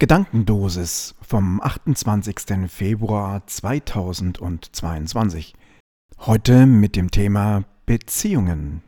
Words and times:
Gedankendosis 0.00 1.16
vom 1.22 1.60
28. 1.60 2.68
Februar 2.68 3.44
2022. 3.44 5.54
Heute 6.20 6.66
mit 6.66 6.94
dem 6.94 7.10
Thema 7.10 7.64
Beziehungen. 7.84 8.84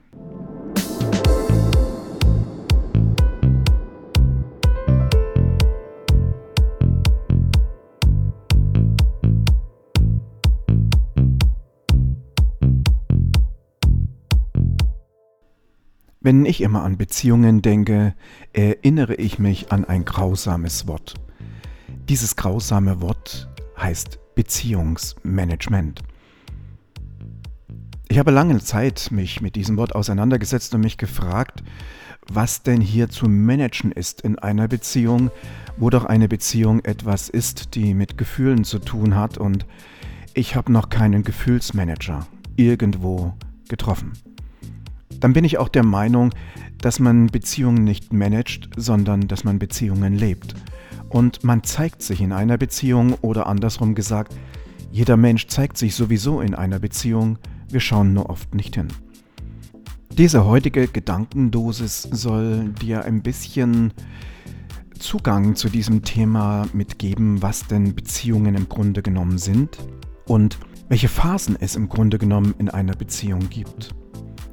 Wenn 16.23 16.45
ich 16.45 16.61
immer 16.61 16.83
an 16.85 16.99
Beziehungen 16.99 17.63
denke, 17.63 18.15
erinnere 18.53 19.15
ich 19.15 19.39
mich 19.39 19.73
an 19.73 19.87
ein 19.87 20.05
grausames 20.05 20.87
Wort. 20.87 21.15
Dieses 22.11 22.37
grausame 22.37 23.01
Wort 23.01 23.49
heißt 23.79 24.19
Beziehungsmanagement. 24.35 26.03
Ich 28.11 28.19
habe 28.19 28.33
lange 28.33 28.59
Zeit 28.59 29.09
mich 29.11 29.41
mit 29.41 29.57
diesem 29.57 29.79
Wort 29.79 29.95
auseinandergesetzt 29.95 30.75
und 30.75 30.83
mich 30.83 30.99
gefragt, 30.99 31.63
was 32.31 32.63
denn 32.63 32.83
hier 32.83 33.09
zu 33.09 33.27
managen 33.27 33.91
ist 33.91 34.21
in 34.21 34.39
einer 34.39 34.69
Beziehung, 34.69 35.31
wo 35.79 35.89
doch 35.89 36.05
eine 36.05 36.29
Beziehung 36.29 36.85
etwas 36.85 37.31
ist, 37.31 37.75
die 37.75 37.95
mit 37.95 38.19
Gefühlen 38.19 38.65
zu 38.65 38.79
tun 38.79 39.15
hat 39.15 39.39
und 39.39 39.65
ich 40.35 40.55
habe 40.55 40.71
noch 40.71 40.91
keinen 40.91 41.23
Gefühlsmanager 41.23 42.27
irgendwo 42.57 43.33
getroffen 43.71 44.13
dann 45.21 45.33
bin 45.33 45.45
ich 45.45 45.59
auch 45.59 45.69
der 45.69 45.85
Meinung, 45.85 46.31
dass 46.79 46.99
man 46.99 47.29
Beziehungen 47.29 47.85
nicht 47.85 48.13
managt, 48.13 48.71
sondern 48.77 49.29
dass 49.29 49.45
man 49.45 49.59
Beziehungen 49.59 50.15
lebt. 50.15 50.55
Und 51.09 51.45
man 51.45 51.63
zeigt 51.63 52.03
sich 52.03 52.21
in 52.21 52.33
einer 52.33 52.57
Beziehung 52.57 53.15
oder 53.21 53.47
andersrum 53.47 53.95
gesagt, 53.95 54.35
jeder 54.91 55.17
Mensch 55.17 55.47
zeigt 55.47 55.77
sich 55.77 55.95
sowieso 55.95 56.41
in 56.41 56.55
einer 56.55 56.79
Beziehung, 56.79 57.39
wir 57.69 57.81
schauen 57.81 58.13
nur 58.13 58.31
oft 58.31 58.55
nicht 58.55 58.75
hin. 58.75 58.89
Diese 60.13 60.45
heutige 60.45 60.89
Gedankendosis 60.89 62.03
soll 62.03 62.71
dir 62.81 63.05
ein 63.05 63.23
bisschen 63.23 63.93
Zugang 64.99 65.55
zu 65.55 65.69
diesem 65.69 66.03
Thema 66.03 66.67
mitgeben, 66.73 67.43
was 67.43 67.67
denn 67.67 67.95
Beziehungen 67.95 68.55
im 68.55 68.69
Grunde 68.69 69.03
genommen 69.03 69.39
sind 69.39 69.79
und 70.27 70.59
welche 70.89 71.09
Phasen 71.09 71.57
es 71.59 71.77
im 71.77 71.89
Grunde 71.89 72.19
genommen 72.19 72.55
in 72.59 72.69
einer 72.69 72.95
Beziehung 72.95 73.49
gibt. 73.49 73.95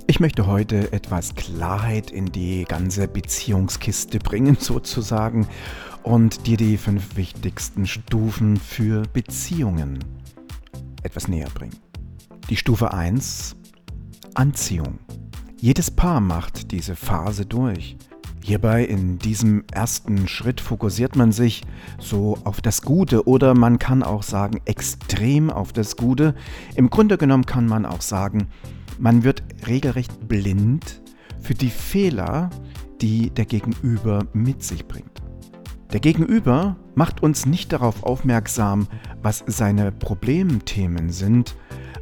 Ich 0.09 0.21
möchte 0.21 0.47
heute 0.47 0.93
etwas 0.93 1.35
Klarheit 1.35 2.11
in 2.11 2.27
die 2.27 2.63
ganze 2.63 3.09
Beziehungskiste 3.09 4.19
bringen, 4.19 4.55
sozusagen, 4.59 5.47
und 6.01 6.47
dir 6.47 6.55
die 6.55 6.77
fünf 6.77 7.17
wichtigsten 7.17 7.85
Stufen 7.85 8.55
für 8.55 9.03
Beziehungen 9.11 9.99
etwas 11.03 11.27
näher 11.27 11.49
bringen. 11.53 11.75
Die 12.49 12.55
Stufe 12.55 12.93
1, 12.93 13.57
Anziehung. 14.33 14.99
Jedes 15.59 15.91
Paar 15.91 16.21
macht 16.21 16.71
diese 16.71 16.95
Phase 16.95 17.45
durch. 17.45 17.97
Hierbei 18.41 18.85
in 18.85 19.19
diesem 19.19 19.65
ersten 19.73 20.29
Schritt 20.29 20.61
fokussiert 20.61 21.17
man 21.17 21.33
sich 21.33 21.63
so 21.99 22.37
auf 22.45 22.61
das 22.61 22.81
Gute 22.81 23.27
oder 23.27 23.55
man 23.55 23.77
kann 23.77 24.03
auch 24.03 24.23
sagen 24.23 24.61
extrem 24.63 25.49
auf 25.49 25.73
das 25.73 25.97
Gute. 25.97 26.33
Im 26.77 26.89
Grunde 26.89 27.17
genommen 27.17 27.45
kann 27.45 27.67
man 27.67 27.85
auch 27.85 28.01
sagen, 28.01 28.47
man 28.97 29.23
wird 29.23 29.43
regelrecht 29.67 30.27
blind 30.27 31.01
für 31.39 31.53
die 31.53 31.69
Fehler, 31.69 32.49
die 33.01 33.29
der 33.29 33.45
Gegenüber 33.45 34.25
mit 34.33 34.63
sich 34.63 34.87
bringt. 34.87 35.21
Der 35.93 35.99
Gegenüber 35.99 36.75
macht 36.95 37.23
uns 37.23 37.45
nicht 37.45 37.71
darauf 37.71 38.03
aufmerksam, 38.03 38.87
was 39.21 39.43
seine 39.47 39.91
Problemthemen 39.91 41.09
sind, 41.09 41.55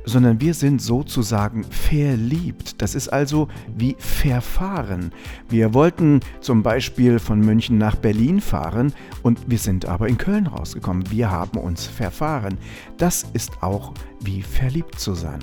sondern 0.05 0.39
wir 0.39 0.53
sind 0.53 0.81
sozusagen 0.81 1.63
verliebt. 1.63 2.81
Das 2.81 2.95
ist 2.95 3.09
also 3.09 3.47
wie 3.75 3.95
verfahren. 3.99 5.11
Wir 5.49 5.73
wollten 5.73 6.19
zum 6.41 6.63
Beispiel 6.63 7.19
von 7.19 7.39
München 7.39 7.77
nach 7.77 7.95
Berlin 7.95 8.41
fahren 8.41 8.93
und 9.23 9.39
wir 9.49 9.57
sind 9.57 9.85
aber 9.85 10.07
in 10.07 10.17
Köln 10.17 10.47
rausgekommen. 10.47 11.09
Wir 11.11 11.31
haben 11.31 11.59
uns 11.59 11.85
verfahren. 11.87 12.57
Das 12.97 13.25
ist 13.33 13.61
auch 13.61 13.93
wie 14.21 14.41
verliebt 14.41 14.99
zu 14.99 15.13
sein. 15.13 15.39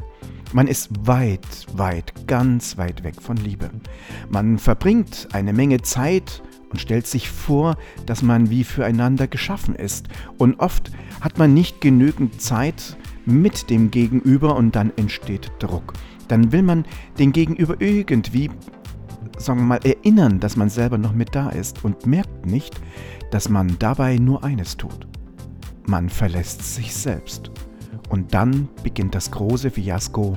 Man 0.53 0.67
ist 0.67 0.91
weit, 1.07 1.67
weit, 1.73 2.13
ganz 2.27 2.77
weit 2.77 3.05
weg 3.05 3.23
von 3.23 3.39
Liebe. 3.39 3.71
Man 4.29 4.59
verbringt 4.59 5.29
eine 5.33 5.55
Menge 5.55 5.81
Zeit 5.81 6.43
und 6.69 6.81
stellt 6.81 7.07
sich 7.07 7.31
vor, 7.31 7.77
dass 8.07 8.23
man 8.23 8.51
wie 8.51 8.65
füreinander 8.65 9.29
geschaffen 9.29 9.75
ist. 9.75 10.09
Und 10.37 10.61
oft 10.61 10.91
hat 11.21 11.39
man 11.39 11.55
nicht 11.55 11.81
genügend 11.81 12.41
Zeit 12.41 12.97
mit 13.27 13.71
dem 13.71 13.91
Gegenüber 13.91 14.57
und 14.57 14.75
dann 14.77 14.93
entsteht 14.97 15.51
Druck. 15.59 15.93
Dann 16.29 16.53
will 16.53 16.63
man 16.63 16.85
den 17.19 17.33
Gegenüber 17.33 17.77
irgendwie, 17.79 18.51
sagen 19.39 19.61
wir 19.61 19.67
mal, 19.67 19.81
erinnern, 19.85 20.41
dass 20.41 20.57
man 20.57 20.69
selber 20.69 20.99
noch 20.99 21.13
mit 21.13 21.35
da 21.35 21.51
ist 21.51 21.85
und 21.85 22.07
merkt 22.07 22.47
nicht, 22.47 22.81
dass 23.31 23.49
man 23.49 23.77
dabei 23.79 24.17
nur 24.17 24.45
eines 24.45 24.77
tut. 24.77 25.07
Man 25.87 26.09
verlässt 26.09 26.75
sich 26.75 26.95
selbst. 26.95 27.51
Und 28.09 28.35
dann 28.35 28.69
beginnt 28.83 29.15
das 29.15 29.31
große 29.31 29.71
Fiasko, 29.71 30.37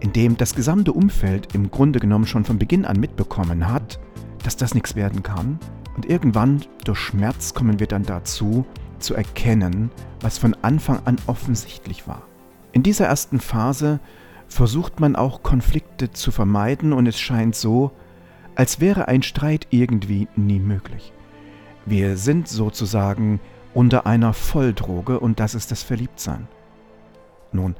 in 0.00 0.12
dem 0.12 0.36
das 0.36 0.54
gesamte 0.54 0.92
Umfeld 0.92 1.54
im 1.54 1.70
Grunde 1.70 2.00
genommen 2.00 2.26
schon 2.26 2.44
von 2.44 2.58
Beginn 2.58 2.84
an 2.84 2.98
mitbekommen 2.98 3.68
hat, 3.68 4.00
dass 4.42 4.56
das 4.56 4.74
nichts 4.74 4.96
werden 4.96 5.22
kann. 5.22 5.58
Und 5.94 6.06
irgendwann 6.06 6.62
durch 6.84 6.98
Schmerz 6.98 7.54
kommen 7.54 7.78
wir 7.78 7.86
dann 7.86 8.02
dazu, 8.02 8.66
zu 9.02 9.14
erkennen, 9.14 9.90
was 10.20 10.38
von 10.38 10.56
Anfang 10.62 11.00
an 11.04 11.16
offensichtlich 11.26 12.08
war. 12.08 12.22
In 12.72 12.82
dieser 12.82 13.06
ersten 13.06 13.40
Phase 13.40 14.00
versucht 14.48 15.00
man 15.00 15.16
auch 15.16 15.42
Konflikte 15.42 16.10
zu 16.10 16.30
vermeiden 16.30 16.92
und 16.92 17.06
es 17.06 17.18
scheint 17.18 17.54
so, 17.54 17.92
als 18.54 18.80
wäre 18.80 19.08
ein 19.08 19.22
Streit 19.22 19.66
irgendwie 19.70 20.28
nie 20.36 20.60
möglich. 20.60 21.12
Wir 21.86 22.16
sind 22.16 22.48
sozusagen 22.48 23.40
unter 23.74 24.06
einer 24.06 24.34
Volldroge 24.34 25.20
und 25.20 25.40
das 25.40 25.54
ist 25.54 25.70
das 25.70 25.82
Verliebtsein. 25.82 26.48
Nun, 27.50 27.76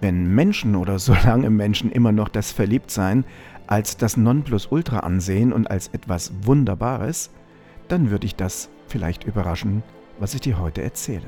wenn 0.00 0.34
Menschen 0.34 0.76
oder 0.76 0.98
solange 0.98 1.50
Menschen 1.50 1.90
immer 1.90 2.12
noch 2.12 2.28
das 2.28 2.52
Verliebtsein 2.52 3.24
als 3.66 3.96
das 3.96 4.16
Nonplusultra 4.16 5.00
ansehen 5.00 5.52
und 5.52 5.70
als 5.70 5.88
etwas 5.88 6.32
Wunderbares, 6.42 7.30
dann 7.88 8.10
würde 8.10 8.26
ich 8.26 8.34
das 8.34 8.70
vielleicht 8.86 9.24
überraschen, 9.24 9.82
was 10.18 10.34
ich 10.34 10.40
dir 10.40 10.58
heute 10.58 10.82
erzähle. 10.82 11.26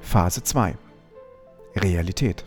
Phase 0.00 0.42
2 0.42 0.76
Realität 1.76 2.44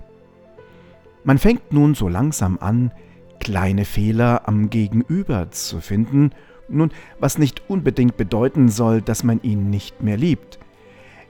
Man 1.23 1.37
fängt 1.37 1.71
nun 1.71 1.95
so 1.95 2.07
langsam 2.07 2.57
an, 2.59 2.91
kleine 3.39 3.85
Fehler 3.85 4.47
am 4.47 4.69
Gegenüber 4.69 5.51
zu 5.51 5.81
finden, 5.81 6.31
nun, 6.69 6.91
was 7.19 7.37
nicht 7.37 7.69
unbedingt 7.69 8.17
bedeuten 8.17 8.69
soll, 8.69 9.01
dass 9.01 9.23
man 9.23 9.41
ihn 9.41 9.69
nicht 9.69 10.01
mehr 10.01 10.17
liebt. 10.17 10.59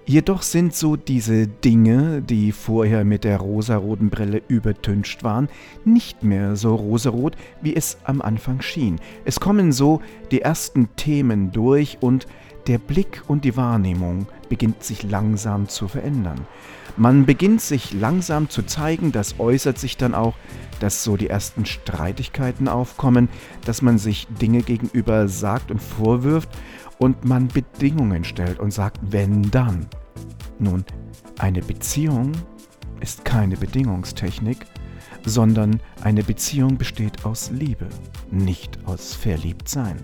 Jedoch 0.05 0.41
sind 0.41 0.75
so 0.75 0.97
diese 0.97 1.47
Dinge, 1.47 2.21
die 2.21 2.51
vorher 2.51 3.05
mit 3.05 3.23
der 3.23 3.37
rosaroten 3.37 4.09
Brille 4.09 4.41
übertüncht 4.49 5.23
waren, 5.23 5.47
nicht 5.85 6.23
mehr 6.23 6.57
so 6.57 6.75
rosarot, 6.75 7.37
wie 7.61 7.73
es 7.73 7.97
am 8.03 8.21
Anfang 8.21 8.61
schien. 8.61 8.99
Es 9.23 9.39
kommen 9.39 9.71
so 9.71 10.01
die 10.31 10.41
ersten 10.41 10.89
Themen 10.97 11.53
durch 11.53 11.99
und 12.01 12.27
der 12.67 12.79
Blick 12.79 13.23
und 13.27 13.45
die 13.45 13.55
Wahrnehmung 13.55 14.27
beginnt 14.49 14.83
sich 14.83 15.03
langsam 15.03 15.69
zu 15.69 15.87
verändern. 15.87 16.41
Man 16.95 17.25
beginnt 17.25 17.61
sich 17.61 17.93
langsam 17.93 18.49
zu 18.49 18.63
zeigen, 18.63 19.11
das 19.11 19.39
äußert 19.39 19.79
sich 19.79 19.97
dann 19.97 20.13
auch, 20.13 20.35
dass 20.79 21.03
so 21.03 21.17
die 21.17 21.27
ersten 21.29 21.65
Streitigkeiten 21.65 22.67
aufkommen, 22.67 23.29
dass 23.65 23.81
man 23.81 23.97
sich 23.97 24.27
Dinge 24.27 24.61
gegenüber 24.61 25.27
sagt 25.27 25.71
und 25.71 25.81
vorwirft 25.81 26.49
und 26.99 27.25
man 27.25 27.47
Bedingungen 27.47 28.23
stellt 28.23 28.59
und 28.59 28.71
sagt, 28.71 28.99
wenn 29.01 29.49
dann. 29.51 29.87
Nun, 30.59 30.85
eine 31.39 31.61
Beziehung 31.61 32.31
ist 32.99 33.25
keine 33.25 33.57
Bedingungstechnik, 33.57 34.65
sondern 35.25 35.79
eine 36.01 36.23
Beziehung 36.23 36.77
besteht 36.77 37.25
aus 37.25 37.51
Liebe, 37.51 37.87
nicht 38.31 38.79
aus 38.85 39.13
Verliebtsein. 39.13 39.97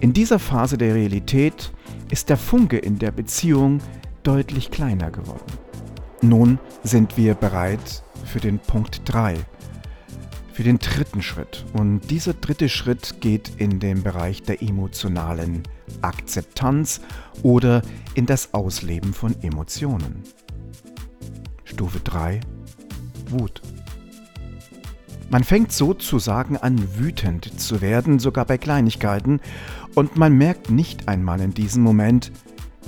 In 0.00 0.12
dieser 0.12 0.38
Phase 0.38 0.76
der 0.76 0.94
Realität 0.94 1.72
ist 2.10 2.28
der 2.28 2.36
Funke 2.36 2.78
in 2.78 2.98
der 2.98 3.10
Beziehung 3.10 3.80
deutlich 4.22 4.70
kleiner 4.70 5.10
geworden. 5.10 5.52
Nun 6.22 6.58
sind 6.82 7.16
wir 7.16 7.34
bereit 7.34 8.02
für 8.24 8.40
den 8.40 8.58
Punkt 8.58 9.02
3, 9.04 9.36
für 10.56 10.62
den 10.62 10.78
dritten 10.78 11.20
Schritt. 11.20 11.66
Und 11.74 12.10
dieser 12.10 12.32
dritte 12.32 12.70
Schritt 12.70 13.20
geht 13.20 13.52
in 13.58 13.78
den 13.78 14.02
Bereich 14.02 14.42
der 14.42 14.62
emotionalen 14.62 15.64
Akzeptanz 16.00 17.02
oder 17.42 17.82
in 18.14 18.24
das 18.24 18.54
Ausleben 18.54 19.12
von 19.12 19.36
Emotionen. 19.42 20.22
Stufe 21.64 22.00
3 22.00 22.40
Wut. 23.28 23.60
Man 25.28 25.44
fängt 25.44 25.72
sozusagen 25.72 26.56
an, 26.56 26.96
wütend 26.96 27.60
zu 27.60 27.82
werden, 27.82 28.18
sogar 28.18 28.46
bei 28.46 28.56
Kleinigkeiten, 28.56 29.40
und 29.94 30.16
man 30.16 30.32
merkt 30.32 30.70
nicht 30.70 31.06
einmal 31.06 31.42
in 31.42 31.52
diesem 31.52 31.82
Moment, 31.82 32.32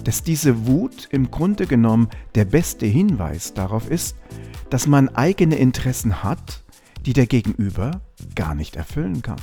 dass 0.04 0.22
diese 0.22 0.66
Wut 0.66 1.06
im 1.10 1.30
Grunde 1.30 1.66
genommen 1.66 2.08
der 2.34 2.46
beste 2.46 2.86
Hinweis 2.86 3.52
darauf 3.52 3.90
ist, 3.90 4.16
dass 4.70 4.86
man 4.86 5.10
eigene 5.10 5.56
Interessen 5.56 6.22
hat, 6.22 6.62
die 7.06 7.12
der 7.12 7.26
Gegenüber 7.26 8.02
gar 8.34 8.54
nicht 8.54 8.76
erfüllen 8.76 9.22
kann. 9.22 9.40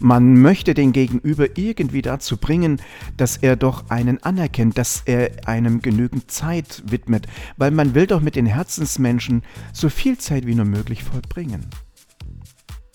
Man 0.00 0.40
möchte 0.40 0.74
den 0.74 0.92
Gegenüber 0.92 1.56
irgendwie 1.56 2.02
dazu 2.02 2.36
bringen, 2.36 2.80
dass 3.16 3.36
er 3.36 3.56
doch 3.56 3.90
einen 3.90 4.22
anerkennt, 4.22 4.76
dass 4.78 5.02
er 5.04 5.46
einem 5.46 5.82
genügend 5.82 6.30
Zeit 6.30 6.82
widmet, 6.86 7.26
weil 7.56 7.70
man 7.70 7.94
will 7.94 8.06
doch 8.06 8.20
mit 8.20 8.36
den 8.36 8.46
Herzensmenschen 8.46 9.42
so 9.72 9.88
viel 9.88 10.18
Zeit 10.18 10.46
wie 10.46 10.54
nur 10.54 10.64
möglich 10.64 11.04
vollbringen. 11.04 11.66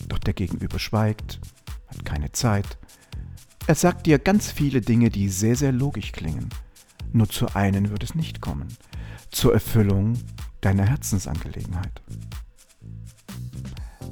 Doch 0.07 0.19
der 0.19 0.33
Gegenüber 0.33 0.79
schweigt, 0.79 1.39
hat 1.87 2.05
keine 2.05 2.31
Zeit. 2.31 2.77
Er 3.67 3.75
sagt 3.75 4.07
dir 4.07 4.19
ganz 4.19 4.51
viele 4.51 4.81
Dinge, 4.81 5.09
die 5.09 5.29
sehr, 5.29 5.55
sehr 5.55 5.71
logisch 5.71 6.11
klingen. 6.11 6.49
Nur 7.13 7.29
zu 7.29 7.55
einen 7.55 7.91
wird 7.91 8.03
es 8.03 8.15
nicht 8.15 8.41
kommen, 8.41 8.67
zur 9.31 9.53
Erfüllung 9.53 10.13
deiner 10.61 10.85
Herzensangelegenheit. 10.85 12.01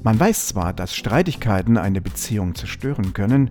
Man 0.08 0.22
weiß 0.22 0.48
zwar, 0.48 0.72
dass 0.72 0.96
Streitigkeiten 0.96 1.76
eine 1.76 2.00
Beziehung 2.00 2.56
zerstören 2.56 3.12
können, 3.12 3.50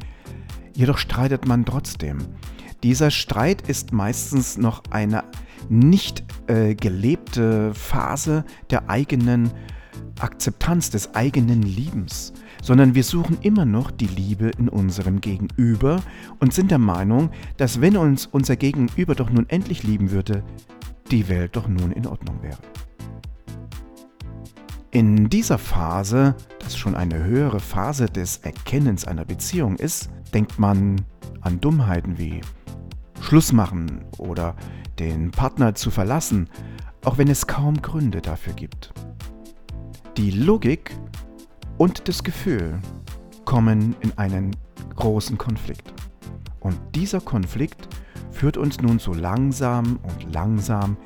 jedoch 0.73 0.97
streitet 0.97 1.47
man 1.47 1.67
trotzdem. 1.67 2.17
Dieser 2.83 3.11
Streit 3.11 3.69
ist 3.69 3.93
meistens 3.93 4.57
noch 4.57 4.83
eine 4.89 5.25
nicht 5.69 6.25
äh, 6.47 6.75
gelebte 6.75 7.75
Phase 7.75 8.47
der 8.71 8.89
eigenen 8.89 9.51
Akzeptanz, 10.19 10.89
des 10.89 11.15
eigenen 11.15 11.61
Liebens, 11.61 12.33
sondern 12.63 12.95
wir 12.95 13.05
suchen 13.05 13.37
immer 13.43 13.67
noch 13.67 13.91
die 13.91 14.07
Liebe 14.07 14.51
in 14.57 14.71
unserem 14.71 15.21
Gegenüber 15.21 16.03
und 16.41 16.55
sind 16.55 16.71
der 16.71 16.79
Meinung, 16.79 17.33
dass 17.59 17.83
wenn 17.83 17.99
uns 17.99 18.25
unser 18.25 18.57
Gegenüber 18.57 19.15
doch 19.15 19.29
nun 19.29 19.47
endlich 19.51 19.83
lieben 19.83 20.11
würde, 20.11 20.43
die 21.11 21.29
Welt 21.29 21.55
doch 21.55 21.69
nun 21.69 21.93
in 21.93 22.07
Ordnung 22.07 22.43
wäre. 22.43 22.57
In 24.97 25.29
dieser 25.29 25.59
Phase, 25.59 26.35
das 26.59 26.75
schon 26.79 26.95
eine 26.95 27.23
höhere 27.23 27.61
Phase 27.61 28.07
des 28.07 28.39
Erkennens 28.39 29.05
einer 29.05 29.27
Beziehung 29.27 29.77
ist, 29.77 30.09
denkt 30.33 30.59
man 30.59 31.03
an 31.43 31.61
Dummheiten 31.61 32.17
wie 32.17 32.41
Schluss 33.21 33.53
machen 33.53 34.07
oder 34.17 34.57
den 34.99 35.33
Partner 35.33 35.75
zu 35.75 35.91
verlassen, 35.91 36.49
auch 37.05 37.19
wenn 37.19 37.29
es 37.29 37.47
kaum 37.47 37.83
Gründe 37.83 38.23
dafür 38.23 38.55
gibt. 38.55 38.95
Die 40.17 40.31
Logik 40.31 40.97
und 41.77 42.09
das 42.09 42.25
Gefühl 42.25 42.81
kommen 43.45 43.95
in 44.01 44.17
einen 44.17 44.57
großen 44.95 45.37
Konflikt. 45.37 45.93
Und 46.59 46.79
dieser 46.95 47.21
Konflikt 47.21 47.87
führt 48.31 48.57
uns 48.57 48.81
nun 48.81 48.99
so 48.99 49.13
langsam 49.13 49.99
und 50.03 50.33
langsam 50.33 50.97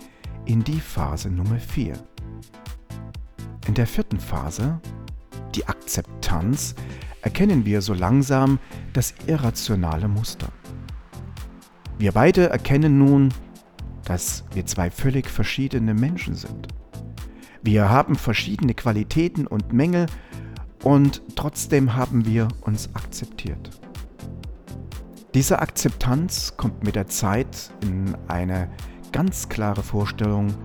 in 0.44 0.62
die 0.62 0.78
Phase 0.78 1.28
Nummer 1.28 1.58
4. 1.58 1.98
In 3.70 3.74
der 3.74 3.86
vierten 3.86 4.18
Phase, 4.18 4.80
die 5.54 5.64
Akzeptanz, 5.68 6.74
erkennen 7.22 7.64
wir 7.64 7.82
so 7.82 7.94
langsam 7.94 8.58
das 8.94 9.14
irrationale 9.28 10.08
Muster. 10.08 10.48
Wir 11.96 12.10
beide 12.10 12.50
erkennen 12.50 12.98
nun, 12.98 13.32
dass 14.06 14.42
wir 14.54 14.66
zwei 14.66 14.90
völlig 14.90 15.30
verschiedene 15.30 15.94
Menschen 15.94 16.34
sind. 16.34 16.66
Wir 17.62 17.88
haben 17.88 18.16
verschiedene 18.16 18.74
Qualitäten 18.74 19.46
und 19.46 19.72
Mängel 19.72 20.06
und 20.82 21.22
trotzdem 21.36 21.94
haben 21.94 22.26
wir 22.26 22.48
uns 22.62 22.92
akzeptiert. 22.96 23.70
Diese 25.32 25.60
Akzeptanz 25.60 26.56
kommt 26.56 26.82
mit 26.82 26.96
der 26.96 27.06
Zeit 27.06 27.70
in 27.82 28.16
eine 28.26 28.68
ganz 29.12 29.48
klare 29.48 29.84
Vorstellung, 29.84 30.56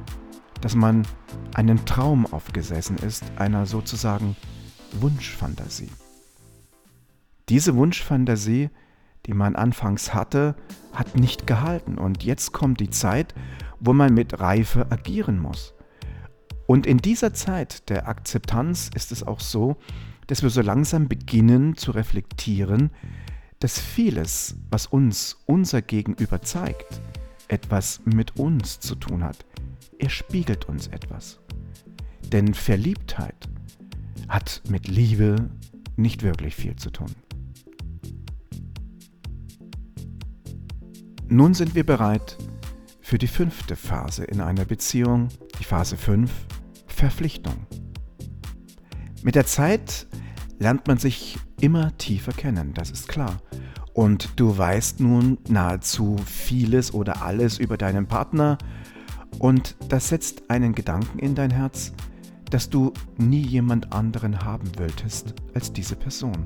dass 0.62 0.76
man 0.76 1.06
einen 1.54 1.86
Traum 1.86 2.26
aufgesessen 2.26 2.98
ist, 2.98 3.24
einer 3.38 3.66
sozusagen 3.66 4.36
Wunschfantasie. 4.94 5.90
Diese 7.50 7.76
Wunschfantasie, 7.76 8.70
die 9.26 9.34
man 9.34 9.56
anfangs 9.56 10.14
hatte, 10.14 10.56
hat 10.94 11.16
nicht 11.16 11.48
gehalten 11.48 11.98
und 11.98 12.24
jetzt 12.24 12.54
kommt 12.54 12.80
die 12.80 12.90
Zeit, 12.90 13.36
wo 13.80 13.94
man 13.94 14.14
mit 14.14 14.40
Reife 14.40 14.92
agieren 14.92 15.40
muss. 15.40 15.74
Und 16.68 16.88
in 16.88 16.98
dieser 16.98 17.34
Zeit 17.34 17.90
der 17.90 18.08
Akzeptanz 18.08 18.90
ist 18.96 19.12
es 19.12 19.24
auch 19.24 19.40
so, 19.40 19.78
dass 20.28 20.42
wir 20.42 20.50
so 20.50 20.62
langsam 20.62 21.08
beginnen 21.08 21.78
zu 21.78 21.92
reflektieren, 21.92 22.90
dass 23.60 23.80
vieles, 23.80 24.56
was 24.70 24.88
uns 24.88 25.38
unser 25.46 25.82
Gegenüber 25.82 26.42
zeigt, 26.42 27.02
etwas 27.48 28.02
mit 28.06 28.38
uns 28.38 28.80
zu 28.80 28.96
tun 28.96 29.24
hat. 29.24 29.46
Er 30.00 30.10
spiegelt 30.10 30.66
uns 30.66 30.88
etwas. 30.88 31.40
Denn 32.32 32.54
Verliebtheit 32.54 33.50
hat 34.28 34.62
mit 34.70 34.88
Liebe 34.88 35.50
nicht 35.96 36.24
wirklich 36.24 36.56
viel 36.56 36.76
zu 36.76 36.90
tun. 36.90 37.14
Nun 41.28 41.54
sind 41.54 41.74
wir 41.76 41.86
bereit 41.86 42.38
für 43.02 43.18
die 43.18 43.28
fünfte 43.28 43.76
Phase 43.76 44.24
in 44.24 44.42
einer 44.42 44.66
Beziehung, 44.66 45.30
die 45.60 45.64
Phase 45.64 45.98
5, 45.98 46.32
Verpflichtung. 46.88 47.66
Mit 49.24 49.36
der 49.36 49.46
Zeit 49.46 50.08
lernt 50.60 50.88
man 50.88 50.98
sich 50.98 51.38
immer 51.60 51.98
tiefer 51.98 52.32
kennen, 52.32 52.74
das 52.74 52.92
ist 52.92 53.08
klar. 53.08 53.42
Und 53.96 54.34
du 54.36 54.58
weißt 54.58 55.00
nun 55.00 55.38
nahezu 55.48 56.18
vieles 56.26 56.94
oder 56.94 57.24
alles 57.24 57.58
über 57.60 57.78
deinen 57.78 58.08
Partner 58.08 58.58
und 59.40 59.78
das 59.88 60.10
setzt 60.10 60.50
einen 60.50 60.76
Gedanken 60.76 61.18
in 61.18 61.34
dein 61.34 61.50
Herz, 61.50 61.94
dass 62.50 62.70
du 62.70 62.92
nie 63.18 63.42
jemand 63.42 63.94
anderen 63.94 64.44
haben 64.44 64.70
wolltest 64.78 65.34
als 65.54 65.72
diese 65.72 65.96
Person. 65.96 66.46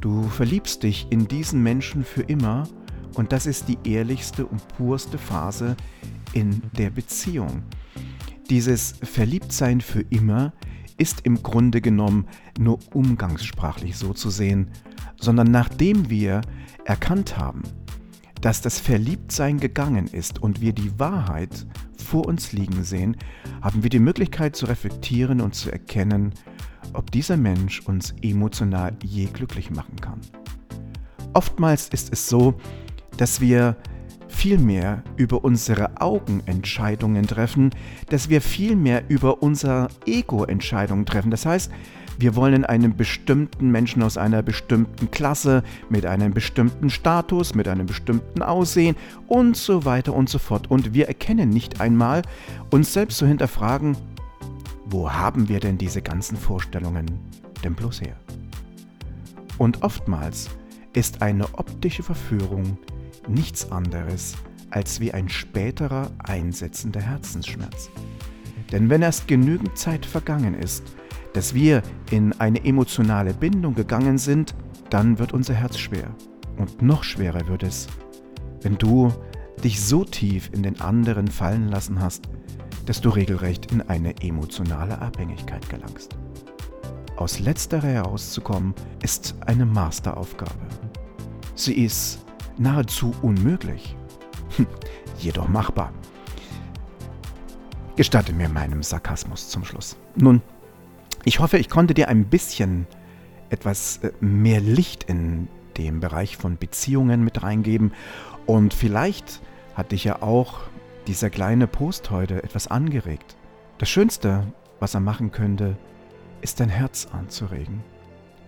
Du 0.00 0.22
verliebst 0.28 0.84
dich 0.84 1.08
in 1.10 1.26
diesen 1.26 1.64
Menschen 1.64 2.04
für 2.04 2.22
immer 2.22 2.68
und 3.14 3.32
das 3.32 3.46
ist 3.46 3.66
die 3.66 3.78
ehrlichste 3.82 4.46
und 4.46 4.66
purste 4.76 5.18
Phase 5.18 5.76
in 6.32 6.62
der 6.78 6.90
Beziehung. 6.90 7.64
Dieses 8.50 8.94
Verliebtsein 9.02 9.80
für 9.80 10.02
immer 10.10 10.52
ist 10.96 11.22
im 11.22 11.42
Grunde 11.42 11.80
genommen 11.80 12.28
nur 12.56 12.78
umgangssprachlich 12.94 13.96
so 13.96 14.12
zu 14.12 14.30
sehen, 14.30 14.70
sondern 15.22 15.50
nachdem 15.50 16.10
wir 16.10 16.42
erkannt 16.84 17.38
haben, 17.38 17.62
dass 18.40 18.60
das 18.60 18.80
Verliebtsein 18.80 19.58
gegangen 19.58 20.08
ist 20.08 20.42
und 20.42 20.60
wir 20.60 20.72
die 20.72 20.98
Wahrheit 20.98 21.64
vor 21.96 22.26
uns 22.26 22.52
liegen 22.52 22.82
sehen, 22.82 23.16
haben 23.62 23.84
wir 23.84 23.90
die 23.90 24.00
Möglichkeit 24.00 24.56
zu 24.56 24.66
reflektieren 24.66 25.40
und 25.40 25.54
zu 25.54 25.70
erkennen, 25.70 26.34
ob 26.92 27.10
dieser 27.12 27.36
Mensch 27.36 27.80
uns 27.80 28.14
emotional 28.20 28.96
je 29.02 29.26
glücklich 29.26 29.70
machen 29.70 29.96
kann. 30.00 30.20
Oftmals 31.34 31.88
ist 31.88 32.12
es 32.12 32.28
so, 32.28 32.54
dass 33.16 33.40
wir 33.40 33.76
viel 34.26 34.58
mehr 34.58 35.04
über 35.16 35.44
unsere 35.44 36.00
Augen 36.00 36.42
Entscheidungen 36.46 37.26
treffen, 37.26 37.70
dass 38.08 38.28
wir 38.28 38.40
viel 38.40 38.74
mehr 38.74 39.04
über 39.08 39.42
unser 39.42 39.88
Ego 40.04 40.44
Entscheidungen 40.44 41.06
treffen. 41.06 41.30
Das 41.30 41.46
heißt, 41.46 41.70
wir 42.18 42.36
wollen 42.36 42.64
einen 42.64 42.96
bestimmten 42.96 43.70
Menschen 43.70 44.02
aus 44.02 44.16
einer 44.16 44.42
bestimmten 44.42 45.10
Klasse, 45.10 45.62
mit 45.88 46.06
einem 46.06 46.32
bestimmten 46.32 46.90
Status, 46.90 47.54
mit 47.54 47.68
einem 47.68 47.86
bestimmten 47.86 48.42
Aussehen 48.42 48.96
und 49.26 49.56
so 49.56 49.84
weiter 49.84 50.14
und 50.14 50.28
so 50.28 50.38
fort. 50.38 50.70
Und 50.70 50.94
wir 50.94 51.08
erkennen 51.08 51.50
nicht 51.50 51.80
einmal, 51.80 52.22
uns 52.70 52.92
selbst 52.92 53.18
zu 53.18 53.26
hinterfragen, 53.26 53.96
wo 54.86 55.10
haben 55.10 55.48
wir 55.48 55.60
denn 55.60 55.78
diese 55.78 56.02
ganzen 56.02 56.36
Vorstellungen 56.36 57.06
denn 57.64 57.74
bloß 57.74 58.02
her? 58.02 58.16
Und 59.58 59.82
oftmals 59.82 60.50
ist 60.92 61.22
eine 61.22 61.44
optische 61.54 62.02
Verführung 62.02 62.76
nichts 63.28 63.70
anderes 63.70 64.34
als 64.70 65.00
wie 65.00 65.12
ein 65.12 65.28
späterer 65.28 66.10
einsetzender 66.18 67.00
Herzensschmerz. 67.00 67.90
Denn 68.70 68.88
wenn 68.88 69.02
erst 69.02 69.28
genügend 69.28 69.76
Zeit 69.76 70.06
vergangen 70.06 70.54
ist, 70.54 70.82
dass 71.32 71.54
wir 71.54 71.82
in 72.10 72.32
eine 72.40 72.64
emotionale 72.64 73.34
Bindung 73.34 73.74
gegangen 73.74 74.18
sind, 74.18 74.54
dann 74.90 75.18
wird 75.18 75.32
unser 75.32 75.54
Herz 75.54 75.78
schwer. 75.78 76.14
Und 76.58 76.82
noch 76.82 77.04
schwerer 77.04 77.46
wird 77.48 77.62
es, 77.62 77.86
wenn 78.60 78.76
du 78.76 79.12
dich 79.64 79.80
so 79.80 80.04
tief 80.04 80.50
in 80.52 80.62
den 80.62 80.80
anderen 80.80 81.28
fallen 81.28 81.68
lassen 81.68 82.00
hast, 82.00 82.28
dass 82.86 83.00
du 83.00 83.10
regelrecht 83.10 83.70
in 83.72 83.80
eine 83.82 84.20
emotionale 84.22 85.00
Abhängigkeit 85.00 85.68
gelangst. 85.68 86.16
Aus 87.16 87.38
letzterer 87.38 87.88
herauszukommen, 87.88 88.74
ist 89.02 89.34
eine 89.46 89.64
Masteraufgabe. 89.64 90.66
Sie 91.54 91.84
ist 91.84 92.24
nahezu 92.58 93.14
unmöglich, 93.22 93.96
jedoch 95.18 95.48
machbar. 95.48 95.92
Gestatte 97.96 98.32
mir 98.32 98.48
meinem 98.48 98.82
Sarkasmus 98.82 99.50
zum 99.50 99.64
Schluss. 99.64 99.96
Nun, 100.16 100.42
Ich 101.24 101.38
hoffe, 101.38 101.58
ich 101.58 101.68
konnte 101.68 101.94
dir 101.94 102.08
ein 102.08 102.24
bisschen 102.24 102.86
etwas 103.48 103.98
äh, 103.98 104.12
mehr 104.20 104.60
Licht 104.60 105.04
in 105.04 105.48
dem 105.76 106.00
Bereich 106.00 106.36
von 106.36 106.56
Beziehungen 106.56 107.22
mit 107.22 107.42
reingeben 107.42 107.92
und 108.46 108.74
vielleicht 108.74 109.40
hat 109.74 109.92
dich 109.92 110.04
ja 110.04 110.20
auch 110.20 110.60
dieser 111.06 111.30
kleine 111.30 111.66
Post 111.66 112.10
heute 112.10 112.42
etwas 112.42 112.66
angeregt. 112.66 113.36
Das 113.78 113.88
Schönste, 113.88 114.52
was 114.80 114.94
er 114.94 115.00
machen 115.00 115.30
könnte, 115.30 115.76
ist 116.40 116.60
dein 116.60 116.68
Herz 116.68 117.06
anzuregen, 117.12 117.82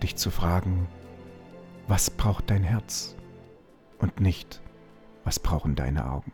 dich 0.03 0.17
zu 0.17 0.29
fragen, 0.29 0.87
was 1.87 2.09
braucht 2.09 2.49
dein 2.49 2.63
Herz 2.63 3.15
und 3.99 4.19
nicht, 4.19 4.61
was 5.23 5.39
brauchen 5.39 5.75
deine 5.75 6.11
Augen. 6.11 6.33